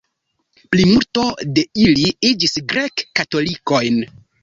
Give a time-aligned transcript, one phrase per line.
[0.71, 1.27] Plimulto
[1.59, 4.05] de ili iĝis grek-katolikojn.